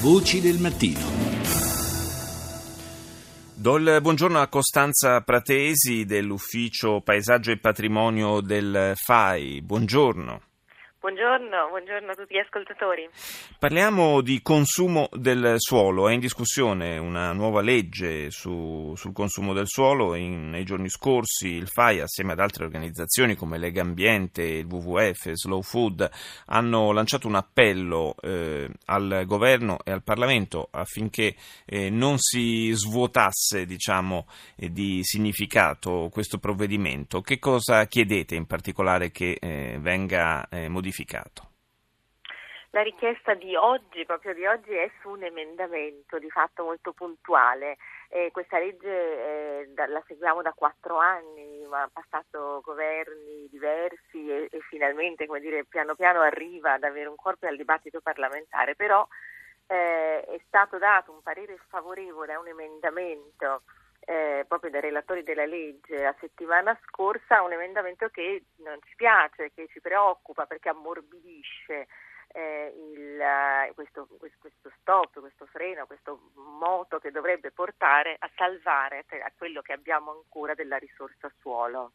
[0.00, 0.98] Voci del mattino.
[3.52, 9.60] Do il buongiorno a Costanza Pratesi dell'Ufficio Paesaggio e Patrimonio del FAI.
[9.60, 10.49] Buongiorno.
[11.02, 13.08] Buongiorno, buongiorno, a tutti gli ascoltatori.
[13.58, 16.10] Parliamo di consumo del suolo.
[16.10, 20.14] È in discussione una nuova legge su, sul consumo del suolo.
[20.14, 25.30] In, nei giorni scorsi il FAI, assieme ad altre organizzazioni come Lega Ambiente, il WWF,
[25.30, 26.06] Slow Food,
[26.48, 33.64] hanno lanciato un appello eh, al governo e al Parlamento affinché eh, non si svuotasse
[33.64, 37.22] diciamo, eh, di significato questo provvedimento.
[37.22, 40.88] Che cosa chiedete in particolare che eh, venga modificato?
[40.90, 41.48] Modificato?
[42.72, 47.78] La richiesta di oggi, proprio di oggi, è su un emendamento di fatto molto puntuale.
[48.08, 54.30] Eh, questa legge eh, da, la seguiamo da quattro anni, ma ha passato governi diversi
[54.30, 58.76] e, e finalmente, come dire, piano piano arriva ad avere un corpo al dibattito parlamentare.
[58.76, 59.04] Però
[59.66, 63.62] eh, è stato dato un parere favorevole a un emendamento
[64.10, 69.52] eh, proprio dai relatori della legge la settimana scorsa un emendamento che non ci piace,
[69.54, 71.86] che ci preoccupa perché ammorbidisce
[72.32, 79.04] eh, il, eh, questo, questo, stop, questo freno, questo moto che dovrebbe portare a salvare
[79.08, 81.92] a quello che abbiamo ancora della risorsa suolo.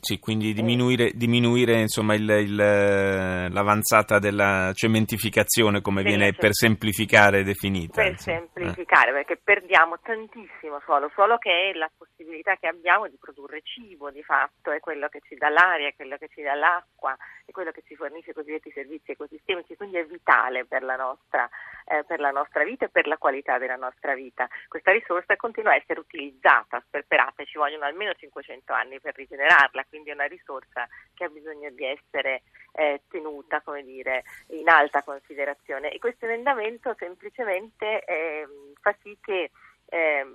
[0.00, 7.42] Sì, quindi diminuire, diminuire insomma, il, il, l'avanzata della cementificazione, come sì, viene per semplificare
[7.42, 8.02] definita.
[8.02, 8.38] Per insomma.
[8.38, 9.12] semplificare, eh.
[9.14, 14.22] perché perdiamo tantissimo suolo, suolo che è la possibilità che abbiamo di produrre cibo di
[14.22, 17.72] fatto, è quello che ci dà l'aria, è quello che ci dà l'acqua, è quello
[17.72, 21.50] che ci fornisce i cosiddetti servizi ecosistemici, quindi è vitale per la nostra,
[21.88, 24.48] eh, per la nostra vita e per la qualità della nostra vita.
[24.68, 30.10] Questa risorsa continua a essere utilizzata, sperperata, ci vogliono almeno 500 anni per rigenerarla quindi
[30.10, 35.90] è una risorsa che ha bisogno di essere eh, tenuta dire, in alta considerazione.
[35.90, 38.46] E questo emendamento semplicemente eh,
[38.80, 39.50] fa sì che
[39.86, 40.26] eh,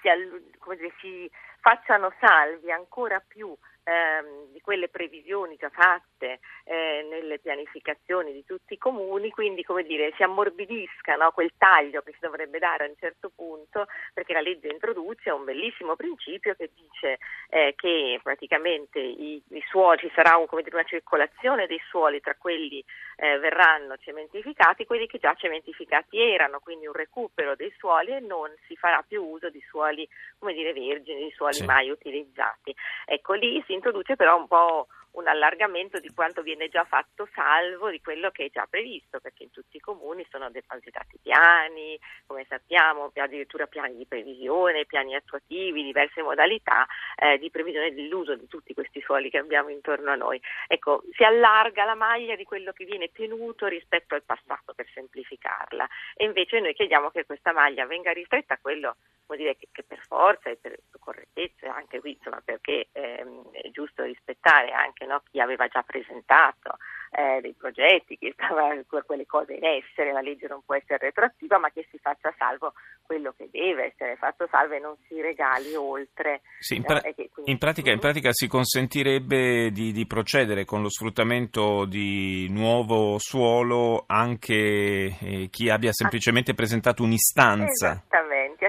[0.00, 3.54] si, dire, si facciano salvi ancora più
[3.86, 9.84] ehm, di quelle previsioni già fatte eh, nelle pianificazioni di tutti i comuni, quindi come
[9.84, 14.32] dire, si ammorbidisca no, quel taglio che si dovrebbe dare a un certo punto, perché
[14.32, 20.12] la legge introduce un bellissimo principio che dice eh, che praticamente i, i suoli, ci
[20.14, 22.84] sarà un, dire, una circolazione dei suoli tra quelli
[23.16, 28.52] eh, verranno cementificati, quelli che già cementificati erano, quindi un recupero dei suoli e non
[28.66, 30.08] si farà più uso di suoli
[30.38, 31.64] come dire, vergini, di suoli sì.
[31.64, 32.74] mai utilizzati.
[33.04, 37.90] Ecco, lì si introduce però un po' un allargamento di quanto viene già fatto salvo
[37.90, 42.44] di quello che è già previsto, perché in tutti i comuni sono depositati piani, come
[42.48, 48.74] sappiamo, addirittura piani di previsione, piani attuativi, diverse modalità eh, di previsione dell'uso di tutti
[48.74, 50.40] questi suoli che abbiamo intorno a noi.
[50.66, 55.88] Ecco, si allarga la maglia di quello che viene tenuto rispetto al passato per semplificarla
[56.14, 58.96] e invece noi chiediamo che questa maglia venga ristretta a quello
[59.26, 63.70] vuol dire che, che, per forza e per correttezza, anche qui insomma, perché ehm, è
[63.70, 66.76] giusto rispettare anche no, chi aveva già presentato
[67.10, 68.74] eh, dei progetti, chi stava
[69.06, 72.72] quelle cose in essere, la legge non può essere retroattiva, ma che si faccia salvo
[73.02, 76.42] quello che deve essere fatto salvo e non si regali oltre.
[76.58, 77.50] Sì, in, pra- eh, quindi...
[77.50, 84.04] in, pratica, in, pratica, si consentirebbe di, di, procedere con lo sfruttamento di nuovo suolo
[84.06, 87.92] anche eh, chi abbia semplicemente presentato un'istanza.
[87.92, 88.25] Esattamente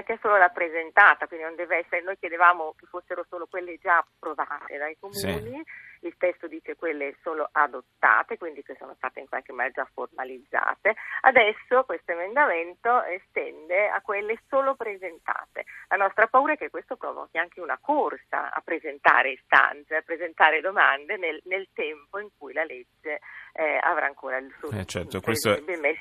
[0.08, 3.98] che è solo rappresentata, quindi non deve essere, noi chiedevamo che fossero solo quelle già
[3.98, 6.06] approvate dai comuni, sì.
[6.06, 10.94] il testo dice quelle solo adottate, quindi che sono state in qualche modo già formalizzate,
[11.20, 15.66] adesso questo emendamento estende a quelle solo presentate.
[15.88, 20.62] La nostra paura è che questo provochi anche una corsa a presentare istanze, a presentare
[20.62, 23.20] domande nel, nel tempo in cui la legge
[23.52, 25.56] eh, avrà ancora il suo eh certo, questo,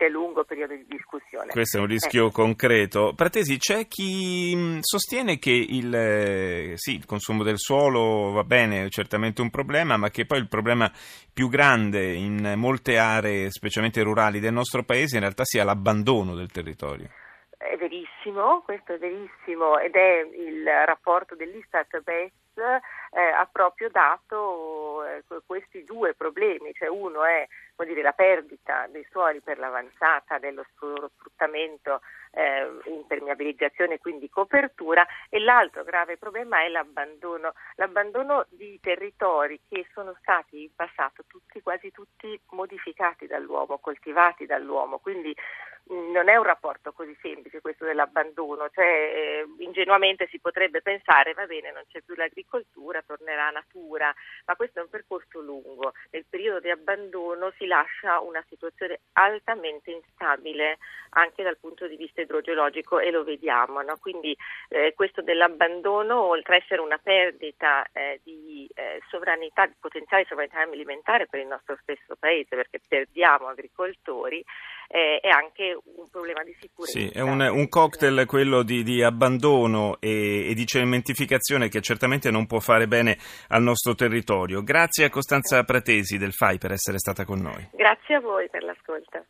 [0.09, 1.51] lungo periodo di discussione.
[1.51, 2.31] Questo è un rischio eh.
[2.31, 3.13] concreto.
[3.15, 8.85] Pratesi, c'è chi mm, sostiene che il, eh, sì, il consumo del suolo va bene,
[8.85, 10.91] è certamente un problema, ma che poi il problema
[11.33, 16.51] più grande in molte aree, specialmente rurali del nostro paese, in realtà sia l'abbandono del
[16.51, 17.09] territorio.
[17.57, 24.76] È verissimo, questo è verissimo ed è il rapporto dell'Istat BES eh, ha proprio dato
[25.45, 27.47] questi due problemi, cioè uno è
[27.85, 35.83] dire, la perdita dei suoli per l'avanzata dello sfruttamento, eh, impermeabilizzazione quindi copertura e l'altro
[35.83, 42.39] grave problema è l'abbandono, l'abbandono di territori che sono stati in passato tutti, quasi tutti
[42.51, 45.35] modificati dall'uomo, coltivati dall'uomo, quindi
[45.89, 51.45] non è un rapporto così semplice questo dell'abbandono, cioè eh, ingenuamente si potrebbe pensare va
[51.45, 54.13] bene non c'è più l'agricoltura, tornerà natura,
[54.45, 59.91] ma questo è un percorso lungo, nel periodo di abbandono si lascia una situazione altamente
[59.91, 60.77] instabile
[61.17, 63.97] anche dal punto di vista idrogeologico e lo vediamo, no?
[63.99, 64.37] quindi
[64.69, 70.59] eh, questo dell'abbandono oltre a essere una perdita eh, di eh, sovranità, di potenziale sovranità
[70.59, 74.43] alimentare per il nostro stesso paese perché perdiamo agricoltori,
[74.87, 76.99] eh, è anche un problema di sicurezza.
[76.99, 82.29] Sì, è un, un cocktail quello di, di abbandono e, e, di cementificazione che certamente
[82.29, 83.17] non può fare bene
[83.49, 84.61] al nostro territorio.
[84.61, 87.69] Grazie a Costanza Pratesi del FAI per essere stata con noi.
[87.73, 89.25] Grazie a voi per l'ascolto.